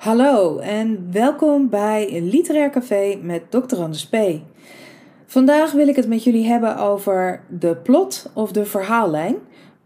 [0.00, 3.76] Hallo en welkom bij Literair Café met Dr.
[3.76, 4.16] Anders P.
[5.26, 9.36] Vandaag wil ik het met jullie hebben over de plot of de verhaallijn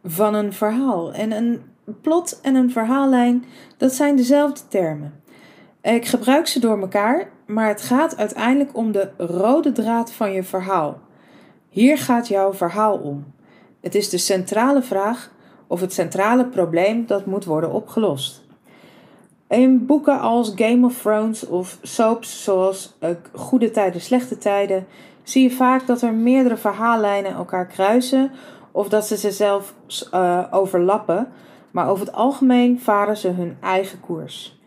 [0.04, 1.12] van een verhaal.
[1.12, 1.62] En een
[2.00, 3.44] plot en een verhaallijn,
[3.76, 5.20] dat zijn dezelfde termen.
[5.82, 10.42] Ik gebruik ze door elkaar, maar het gaat uiteindelijk om de rode draad van je
[10.42, 10.98] verhaal.
[11.68, 13.24] Hier gaat jouw verhaal om.
[13.80, 15.32] Het is de centrale vraag
[15.66, 18.43] of het centrale probleem dat moet worden opgelost.
[19.48, 24.86] In boeken als Game of Thrones of soaps zoals uh, Goede Tijden, Slechte Tijden
[25.22, 28.30] zie je vaak dat er meerdere verhaallijnen elkaar kruisen
[28.70, 29.74] of dat ze zichzelf
[30.14, 31.28] uh, overlappen,
[31.70, 34.58] maar over het algemeen varen ze hun eigen koers.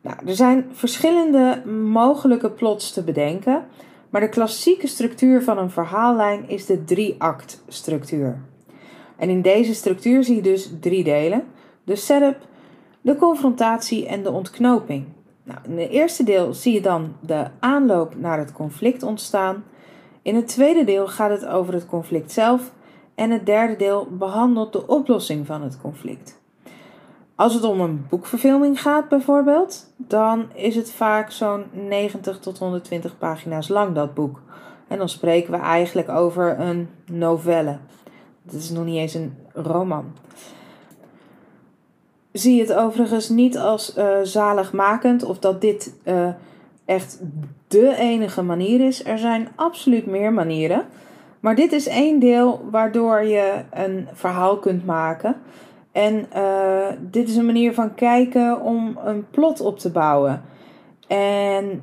[0.00, 3.64] Nou, er zijn verschillende mogelijke plots te bedenken,
[4.10, 8.38] maar de klassieke structuur van een verhaallijn is de drie-act structuur.
[9.16, 11.44] En in deze structuur zie je dus drie delen:
[11.84, 12.36] de setup,
[13.02, 15.04] de confrontatie en de ontknoping.
[15.42, 19.64] Nou, in het eerste deel zie je dan de aanloop naar het conflict ontstaan.
[20.22, 22.72] In het tweede deel gaat het over het conflict zelf.
[23.14, 26.40] En het derde deel behandelt de oplossing van het conflict.
[27.34, 33.18] Als het om een boekverfilming gaat bijvoorbeeld, dan is het vaak zo'n 90 tot 120
[33.18, 34.40] pagina's lang dat boek.
[34.88, 37.78] En dan spreken we eigenlijk over een novelle.
[38.42, 40.12] Dat is nog niet eens een roman
[42.32, 46.28] zie het overigens niet als uh, zaligmakend of dat dit uh,
[46.84, 47.20] echt
[47.68, 49.04] de enige manier is.
[49.04, 50.86] Er zijn absoluut meer manieren.
[51.40, 55.36] Maar dit is één deel waardoor je een verhaal kunt maken.
[55.92, 60.42] En uh, dit is een manier van kijken om een plot op te bouwen.
[61.06, 61.82] En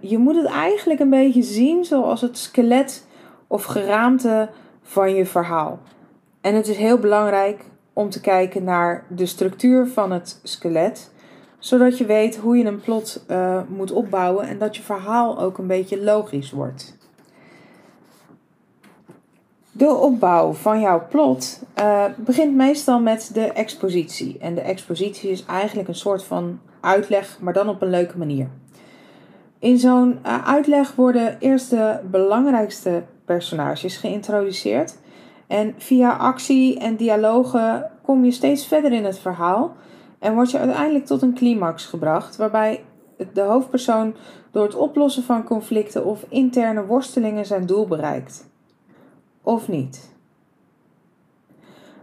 [0.00, 3.06] je moet het eigenlijk een beetje zien zoals het skelet
[3.46, 4.48] of geraamte
[4.82, 5.78] van je verhaal.
[6.40, 11.10] En het is heel belangrijk om te kijken naar de structuur van het skelet,
[11.58, 15.58] zodat je weet hoe je een plot uh, moet opbouwen en dat je verhaal ook
[15.58, 16.98] een beetje logisch wordt.
[19.72, 24.38] De opbouw van jouw plot uh, begint meestal met de expositie.
[24.38, 28.48] En de expositie is eigenlijk een soort van uitleg, maar dan op een leuke manier.
[29.58, 34.98] In zo'n uh, uitleg worden eerst de belangrijkste personages geïntroduceerd.
[35.50, 39.76] En via actie en dialogen kom je steeds verder in het verhaal
[40.18, 42.84] en word je uiteindelijk tot een climax gebracht, waarbij
[43.32, 44.14] de hoofdpersoon
[44.50, 48.48] door het oplossen van conflicten of interne worstelingen zijn doel bereikt.
[49.42, 50.14] Of niet.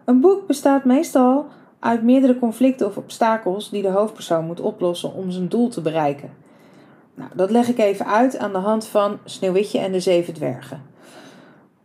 [0.05, 1.45] Een boek bestaat meestal
[1.79, 6.33] uit meerdere conflicten of obstakels die de hoofdpersoon moet oplossen om zijn doel te bereiken.
[7.13, 10.95] Nou, dat leg ik even uit aan de hand van Sneeuwwitje en de Zeven Dwergen.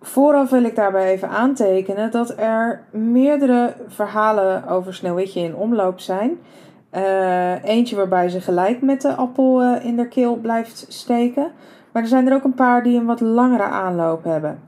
[0.05, 6.39] Vooraf wil ik daarbij even aantekenen dat er meerdere verhalen over Sneeuwwitje in omloop zijn.
[6.93, 11.51] Uh, eentje waarbij ze gelijk met de appel uh, in de keel blijft steken.
[11.93, 14.59] Maar er zijn er ook een paar die een wat langere aanloop hebben.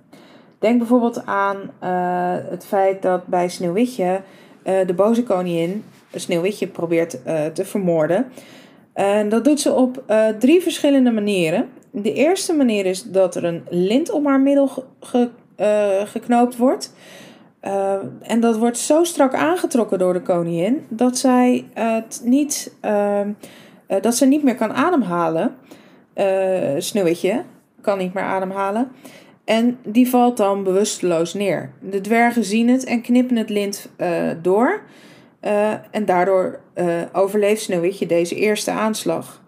[0.59, 4.21] Denk bijvoorbeeld aan uh, het feit dat bij Sneeuwwitje
[4.63, 5.85] de boze koningin
[6.15, 7.11] Sneeuwwitje probeert
[7.55, 8.27] te vermoorden.
[8.93, 10.03] En dat doet ze op
[10.39, 11.69] drie verschillende manieren.
[11.97, 16.95] De eerste manier is dat er een lint om haar middel ge, uh, geknoopt wordt.
[17.63, 23.21] Uh, en dat wordt zo strak aangetrokken door de koningin dat zij het niet, uh,
[24.01, 25.57] dat ze niet meer kan ademhalen.
[26.79, 27.43] Sneeuwwitje
[27.81, 28.89] kan niet meer ademhalen.
[29.45, 31.73] En die valt dan bewusteloos neer.
[31.81, 33.89] De dwergen zien het en knippen het lint
[34.43, 34.83] door.
[35.91, 36.61] en daardoor
[37.13, 39.43] overleeft Sneeuwwitje deze eerste aanslag.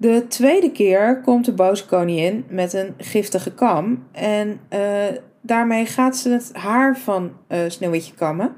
[0.00, 4.06] De tweede keer komt de boze koningin met een giftige kam.
[4.12, 5.04] En uh,
[5.40, 8.54] daarmee gaat ze het haar van uh, Sneeuwwitje kammen.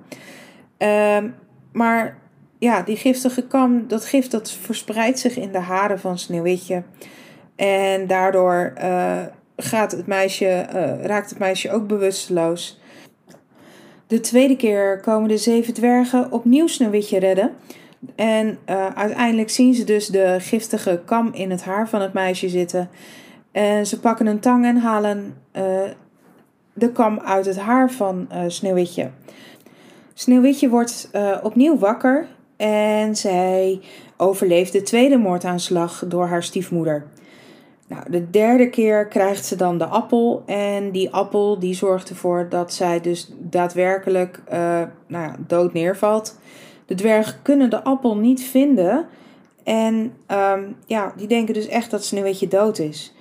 [0.79, 1.19] Uh,
[1.73, 2.19] maar
[2.59, 6.83] ja, die giftige kam, dat gift dat verspreidt zich in de haren van Sneeuwwitje.
[7.57, 9.21] En daardoor uh,
[9.57, 10.67] gaat het meisje,
[11.03, 12.81] raakt het meisje ook bewusteloos.
[14.07, 17.51] De tweede keer komen de zeven dwergen opnieuw Sneeuwwitje redden.
[18.15, 22.49] En uh, uiteindelijk zien ze dus de giftige kam in het haar van het meisje
[22.49, 22.91] zitten.
[23.53, 25.63] En ze pakken een tang en halen uh,
[26.73, 29.11] de kam uit het haar van uh, Sneeuwwitje.
[30.15, 31.11] Sneeuwwitje wordt
[31.43, 32.27] opnieuw wakker
[32.57, 33.81] en zij
[34.17, 37.07] overleeft de tweede moordaanslag door haar stiefmoeder.
[37.89, 42.47] Nou, de derde keer krijgt ze dan de appel en die appel die zorgt ervoor
[42.49, 44.43] dat zij dus daadwerkelijk
[45.07, 46.39] nou ja, dood neervalt.
[46.93, 49.07] De dwergen kunnen de appel niet vinden.
[49.65, 49.95] En
[50.29, 53.15] um, ja, die denken dus echt dat Sneeuwwitje dood is.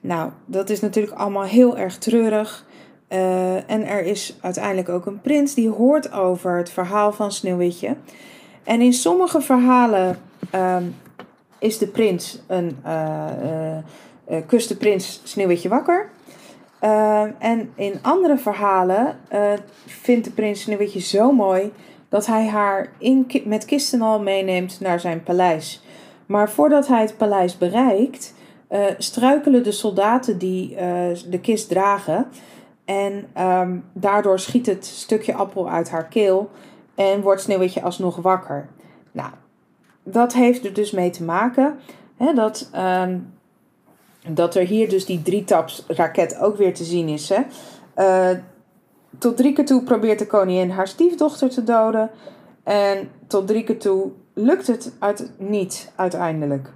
[0.00, 2.66] Nou, dat is natuurlijk allemaal heel erg treurig.
[3.08, 7.96] Uh, en er is uiteindelijk ook een prins die hoort over het verhaal van Sneeuwwitje.
[8.64, 10.18] En in sommige verhalen
[10.50, 10.84] ehm,
[11.58, 16.10] is de prins een, uh, kust de prins Sneeuwwitje wakker.
[16.78, 19.16] Ehm, en in andere verhalen
[19.86, 21.72] vindt de prins Sneeuwwitje zo mooi
[22.10, 25.82] dat hij haar in, met kisten al meeneemt naar zijn paleis.
[26.26, 28.34] Maar voordat hij het paleis bereikt,
[28.98, 30.74] struikelen de soldaten die
[31.28, 32.26] de kist dragen.
[32.84, 36.50] En ehm, daardoor schiet het stukje appel uit haar keel
[36.94, 38.68] en wordt Sneeuwwitje alsnog wakker.
[39.12, 39.30] Nou,
[40.02, 41.78] dat heeft er dus mee te maken
[42.24, 43.18] hè, dat, ehm,
[44.28, 47.28] dat er hier dus die drietaps raket ook weer te zien is.
[47.28, 47.40] Hè.
[47.96, 48.38] Uh,
[49.18, 52.10] tot drie keer toe probeert de koningin haar stiefdochter te doden.
[52.62, 56.72] En tot drie keer toe lukt het uit, niet uiteindelijk.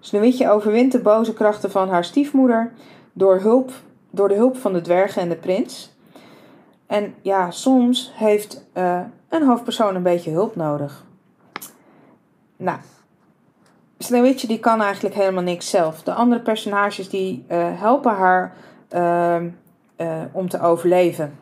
[0.00, 2.72] Sneeuwwitje overwint de boze krachten van haar stiefmoeder
[3.12, 3.72] door, hulp,
[4.10, 5.96] door de hulp van de dwergen en de prins.
[6.86, 11.04] En ja, soms heeft uh, een hoofdpersoon een beetje hulp nodig.
[12.56, 12.78] Nou,
[13.98, 16.02] Sneeuwwitje die kan eigenlijk helemaal niks zelf.
[16.02, 18.54] De andere personages die uh, helpen haar
[18.94, 19.36] uh,
[20.02, 21.38] uh, om te overleven.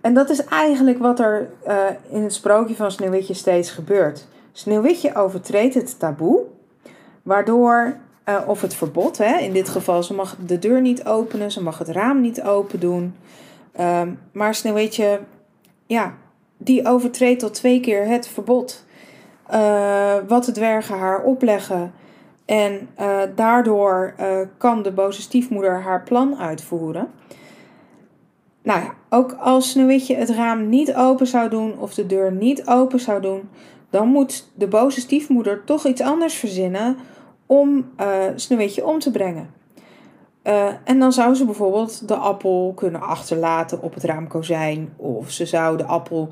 [0.00, 1.50] En dat is eigenlijk wat er
[2.08, 4.26] in het sprookje van Sneeuwwitje steeds gebeurt.
[4.52, 6.42] Sneeuwwitje overtreedt het taboe,
[7.22, 7.96] waardoor,
[8.46, 11.78] of het verbod, hè, in dit geval, ze mag de deur niet openen, ze mag
[11.78, 13.14] het raam niet open doen.
[13.72, 15.20] Ehm, maar Sneeuwwitje,
[15.86, 16.14] ja,
[16.56, 18.84] die overtreedt tot twee keer het verbod.
[20.28, 21.92] Wat de dwergen haar opleggen.
[22.44, 22.88] En
[23.34, 24.14] daardoor
[24.58, 27.08] kan de boze stiefmoeder haar plan uitvoeren.
[28.62, 32.66] Nou ja, ook als Sneeuwwitje het raam niet open zou doen of de deur niet
[32.66, 33.48] open zou doen,
[33.90, 36.96] dan moet de boze stiefmoeder toch iets anders verzinnen
[37.46, 37.90] om
[38.34, 39.50] Sneeuwwitje om te brengen.
[40.84, 45.76] en dan zou ze bijvoorbeeld de appel kunnen achterlaten op het raamkozijn, of ze zou
[45.76, 46.28] de appel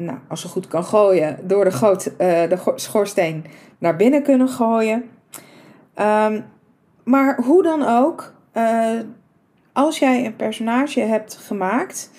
[0.00, 3.44] nou, als ze goed kan gooien, door de, goot, uh, de schoorsteen
[3.78, 5.04] naar binnen kunnen gooien.
[6.00, 6.44] Um,
[7.04, 8.98] maar hoe dan ook, uh,
[9.72, 12.10] als jij een personage hebt gemaakt,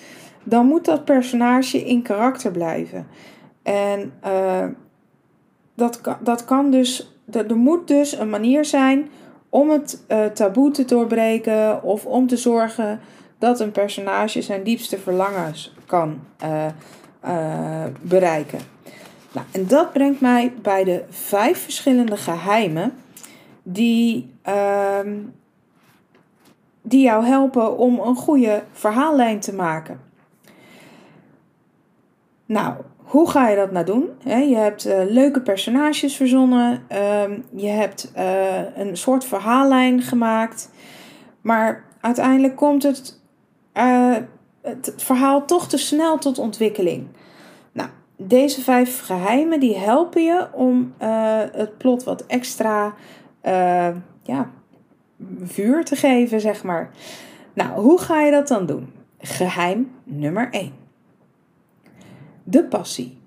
[0.44, 3.06] dan moet dat personage in karakter blijven.
[3.62, 4.66] En uh,
[5.74, 9.10] dat, dat kan dus, er moet dus een manier zijn
[9.48, 10.04] om het
[10.34, 13.00] taboe te doorbreken of om te zorgen
[13.38, 16.66] dat een personage zijn diepste verlangens kan uh,
[18.02, 18.58] bereiken.
[19.32, 22.92] Nou, en dat brengt mij bij de vijf verschillende geheimen
[23.62, 24.98] die, uh,
[26.82, 30.00] die jou helpen om een goede verhaallijn te maken.
[32.46, 34.08] Nou, hoe ga je dat nou doen?
[34.24, 40.70] je hebt uh, leuke personages verzonnen, uh, je hebt uh, een soort verhaallijn gemaakt,
[41.40, 43.20] maar uiteindelijk komt het
[44.62, 47.06] het verhaal toch te snel tot ontwikkeling.
[47.72, 50.94] Nou, deze vijf geheimen die helpen je om
[51.52, 52.94] het plot wat extra
[54.22, 54.50] ja,
[55.42, 56.90] vuur te geven, zeg maar.
[57.54, 58.92] Nou, hoe ga je dat dan doen?
[59.18, 60.72] Geheim nummer 1.
[62.44, 63.18] De passie.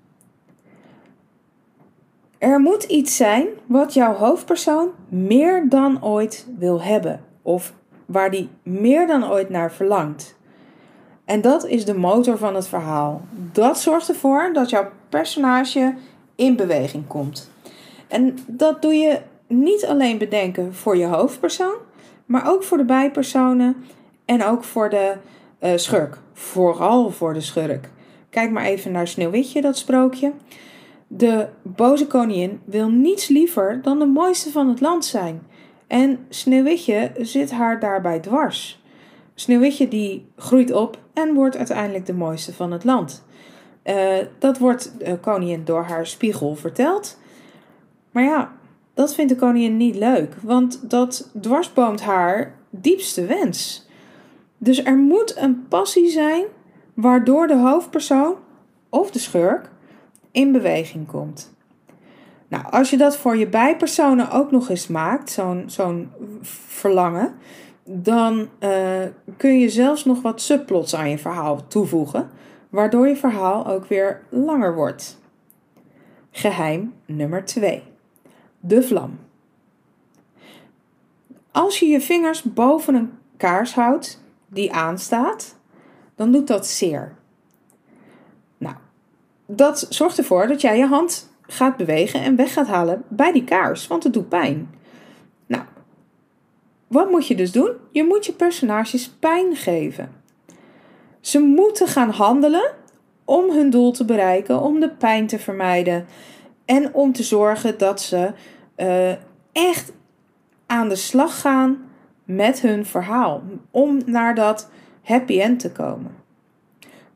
[2.38, 7.74] Er moet iets zijn wat jouw hoofdpersoon meer dan ooit wil hebben of
[8.06, 10.36] waar die meer dan ooit naar verlangt.
[11.24, 13.20] En dat is de motor van het verhaal.
[13.52, 15.94] Dat zorgt ervoor dat jouw personage
[16.34, 17.50] in beweging komt.
[18.08, 21.76] En dat doe je niet alleen bedenken voor je hoofdpersoon,
[22.26, 23.76] maar ook voor de bijpersonen
[24.24, 25.14] en ook voor de
[25.62, 26.18] uh, schurk.
[26.32, 27.90] Vooral voor de schurk.
[28.30, 30.32] Kijk maar even naar Sneeuwwitje, dat sprookje.
[31.06, 35.42] De boze koningin wil niets liever dan de mooiste van het land zijn.
[35.86, 38.82] En Sneeuwwitje zit haar daarbij dwars.
[39.34, 43.24] Sneeuwwitje die groeit op en wordt uiteindelijk de mooiste van het land.
[43.84, 43.94] Uh,
[44.38, 47.18] dat wordt de koningin door haar spiegel verteld.
[48.10, 48.52] Maar ja,
[48.96, 53.86] dat vindt de koningin niet leuk, want dat dwarsboomt haar diepste wens.
[54.58, 56.44] Dus er moet een passie zijn
[56.94, 58.34] waardoor de hoofdpersoon
[58.88, 59.70] of de schurk
[60.30, 61.54] in beweging komt.
[62.48, 66.10] Nou, als je dat voor je bijpersonen ook nog eens maakt, zo'n zo'n
[66.42, 67.34] verlangen,
[67.84, 68.70] dan uh,
[69.36, 72.30] kun je zelfs nog wat subplots aan je verhaal toevoegen,
[72.68, 75.20] waardoor je verhaal ook weer langer wordt.
[76.30, 77.94] Geheim nummer 2.
[78.66, 79.18] De vlam.
[81.50, 85.56] Als je je vingers boven een kaars houdt die aanstaat,
[86.14, 87.14] dan doet dat zeer.
[88.58, 88.74] Nou,
[89.46, 93.44] dat zorgt ervoor dat jij je hand gaat bewegen en weg gaat halen bij die
[93.44, 94.74] kaars, want het doet pijn.
[96.86, 97.72] Wat moet je dus doen?
[97.90, 100.12] Je moet je personages pijn geven.
[101.20, 102.74] Ze moeten gaan handelen
[103.24, 106.06] om hun doel te bereiken, om de pijn te vermijden.
[106.64, 108.32] En om te zorgen dat ze
[108.76, 109.12] uh,
[109.52, 109.92] echt
[110.66, 111.84] aan de slag gaan
[112.24, 113.42] met hun verhaal.
[113.70, 114.70] Om naar dat
[115.02, 116.14] happy end te komen.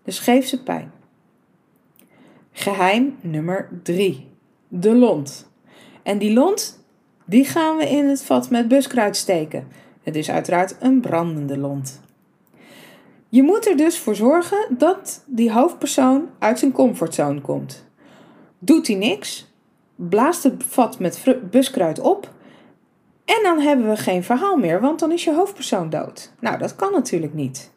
[0.02, 0.92] Dus geef ze pijn.
[2.52, 4.28] Geheim nummer 3.
[4.68, 5.50] De lont.
[6.02, 6.84] En die lont,
[7.24, 9.68] die gaan we in het vat met buskruid steken.
[10.02, 12.00] Het is uiteraard een brandende lont.
[13.28, 17.86] Je moet er dus voor zorgen dat die hoofdpersoon uit zijn comfortzone komt.
[18.58, 19.49] Doet hij niks,
[20.08, 22.28] blaast het vat met buskruid op
[23.24, 26.32] en dan hebben we geen verhaal meer, want dan is je hoofdpersoon dood.
[26.40, 27.72] Nou, dat kan natuurlijk niet.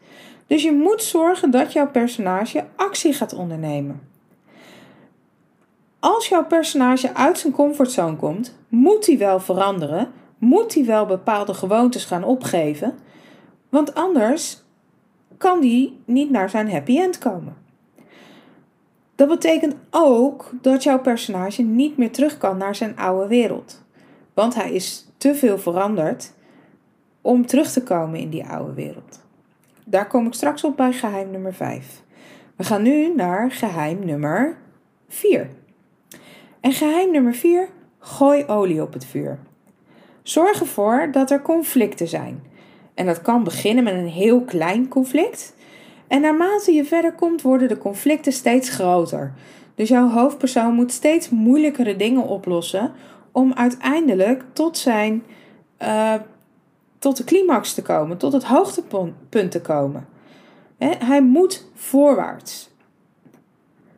[0.48, 4.02] Dus je moet zorgen dat jouw personage actie gaat ondernemen.
[6.00, 11.54] Als jouw personage uit zijn comfortzone komt, moet hij wel veranderen, moet hij wel bepaalde
[11.54, 12.96] gewoontes gaan opgeven,
[13.70, 14.64] want anders
[15.38, 17.63] kan die niet naar zijn happy end komen.
[19.16, 23.84] Dat betekent ook dat jouw personage niet meer terug kan naar zijn oude wereld.
[24.34, 26.32] Want hij is te veel veranderd
[27.22, 29.22] om terug te komen in die oude wereld.
[29.86, 32.02] Daar kom ik straks op bij geheim nummer 5.
[32.56, 34.58] We gaan nu naar geheim nummer
[35.08, 35.50] 4.
[36.60, 39.40] En geheim nummer 4: gooi olie op het vuur.
[40.24, 42.44] Zorg ervoor dat er conflicten zijn.
[42.94, 45.56] En dat kan beginnen met een heel klein conflict.
[46.08, 49.34] En naarmate je verder komt, worden de conflicten steeds groter.
[49.76, 52.92] Dus jouw hoofdpersoon moet steeds moeilijkere dingen oplossen
[53.32, 55.24] om uiteindelijk tot zijn
[55.82, 56.14] uh,
[57.00, 60.08] tot de climax te komen, tot het hoogtepunt te komen.
[60.78, 62.72] hij moet voorwaarts.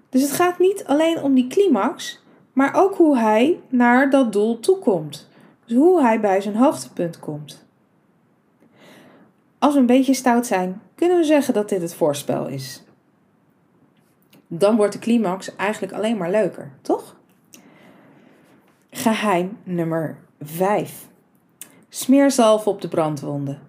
[0.10, 4.60] Dus het gaat niet alleen om die climax, maar ook hoe hij naar dat doel
[4.60, 5.30] toekomt.
[5.66, 7.66] Dus hoe hij bij zijn hoogtepunt komt.
[9.60, 12.84] Als we een beetje stout zijn, kunnen we zeggen dat dit het voorspel is.
[14.48, 17.16] Dan wordt de climax eigenlijk alleen maar leuker, toch?
[18.90, 21.08] Geheim nummer 5.
[21.90, 23.60] Smeer zalf op de brandwonden.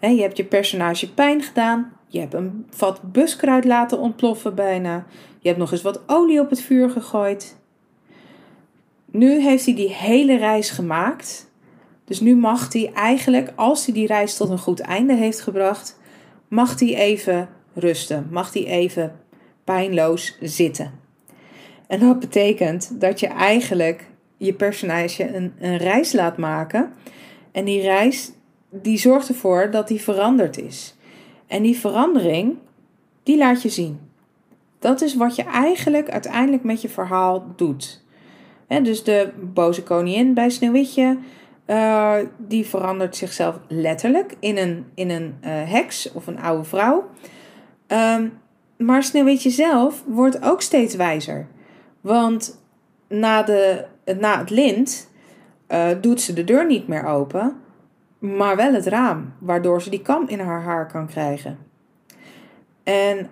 [0.00, 1.92] je hebt je personage pijn gedaan.
[2.06, 5.06] Je hebt een vat buskruid laten ontploffen bijna.
[5.38, 7.56] Je hebt nog eens wat olie op het vuur gegooid.
[9.04, 11.50] Nu heeft hij die hele reis gemaakt.
[12.04, 15.98] Dus nu mag hij eigenlijk, als hij die reis tot een goed einde heeft gebracht,
[16.52, 18.28] mag hij even rusten.
[18.30, 19.12] Mag hij even
[19.64, 20.90] pijnloos zitten.
[21.86, 24.06] En dat betekent dat je eigenlijk
[24.36, 26.92] je personage een, een reis laat maken
[27.52, 28.32] en die reis,
[28.70, 30.96] die zorgt ervoor dat die veranderd is.
[31.46, 32.56] En die verandering,
[33.22, 34.00] die laat je zien.
[34.78, 38.04] Dat is wat je eigenlijk uiteindelijk met je verhaal doet.
[38.68, 41.18] dus de boze koningin bij Sneeuwwitje,
[41.66, 47.10] uh, die verandert zichzelf letterlijk in een, in een uh, heks of een oude vrouw.
[47.86, 48.40] Um,
[48.76, 51.46] maar Sneeuwwitje zelf wordt ook steeds wijzer.
[52.00, 52.62] Want
[53.08, 53.84] na, de,
[54.18, 55.10] na het lint
[55.68, 57.56] uh, doet ze de deur niet meer open,
[58.18, 61.58] maar wel het raam, waardoor ze die kam in haar haar kan krijgen.
[62.82, 63.30] En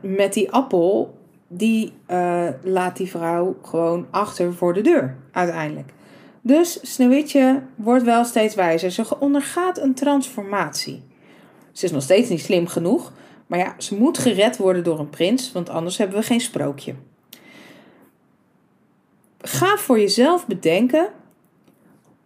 [0.00, 1.18] met die appel,
[1.48, 1.92] die
[2.62, 5.92] laat die vrouw gewoon achter voor de deur, uiteindelijk.
[6.40, 8.90] Dus Sneeuwwitje wordt wel steeds wijzer.
[8.90, 11.02] Ze ondergaat een transformatie.
[11.72, 13.12] Ze is nog steeds niet slim genoeg,
[13.46, 16.94] maar ja, ze moet gered worden door een prins, want anders hebben we geen sprookje.
[19.40, 21.08] Ga voor jezelf bedenken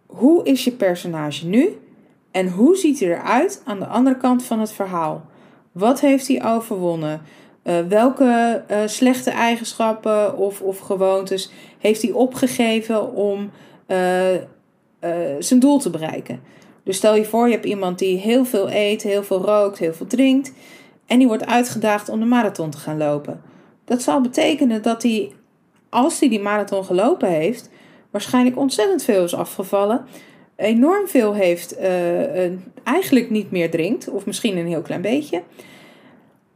[0.05, 1.79] hoe is je personage nu
[2.31, 5.25] en hoe ziet hij eruit aan de andere kant van het verhaal?
[5.71, 7.21] Wat heeft hij overwonnen?
[7.63, 13.51] Uh, welke uh, slechte eigenschappen of, of gewoontes heeft hij opgegeven om
[13.87, 16.39] uh, zijn doel te bereiken?
[16.83, 19.93] Dus stel je voor, je hebt iemand die heel veel eet, heel veel rookt, heel
[19.93, 20.53] veel drinkt.
[21.05, 23.41] En die wordt uitgedaagd om de marathon te gaan lopen.
[23.85, 25.31] Dat zal betekenen dat hij,
[25.89, 27.69] als hij die marathon gelopen heeft,
[28.11, 30.05] waarschijnlijk ontzettend veel is afgevallen,
[30.55, 32.45] enorm veel heeft, uh,
[32.83, 35.41] eigenlijk niet meer drinkt, of misschien een heel klein beetje.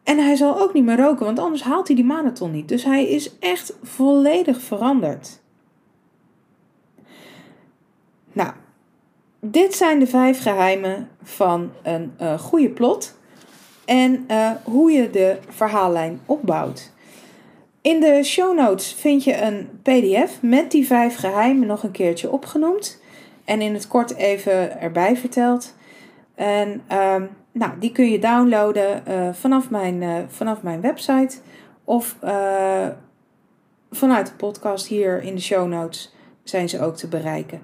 [0.03, 2.67] En hij zal ook niet meer roken, want anders haalt hij die marathon niet.
[2.67, 5.41] Dus hij is echt volledig veranderd.
[8.39, 8.51] Nou,
[9.39, 13.17] dit zijn de vijf geheimen van een uh, goede plot
[13.86, 16.91] en uh, hoe je de verhaallijn opbouwt.
[17.81, 22.31] In de show notes vind je een PDF met die vijf geheimen nog een keertje
[22.31, 23.01] opgenoemd.
[23.46, 25.75] En in het kort even erbij verteld.
[26.36, 31.38] En um, nou, die kun je downloaden uh, vanaf, mijn, vanaf mijn website.
[31.84, 32.15] Of
[33.91, 37.62] vanuit de podcast hier in de show notes zijn ze ook te bereiken.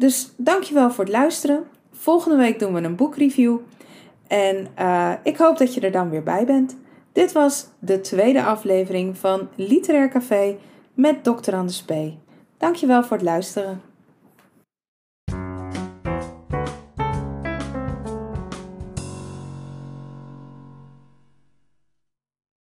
[0.00, 1.64] Dus dankjewel voor het luisteren.
[1.92, 3.56] Volgende week doen we een boekreview.
[4.26, 4.66] En
[5.22, 6.76] ik hoop dat je er dan weer bij bent.
[7.12, 10.56] Dit was de tweede aflevering van Literair Café
[10.94, 11.54] met Dr.
[11.54, 11.92] Anders P.
[12.58, 13.80] Dankjewel voor het luisteren.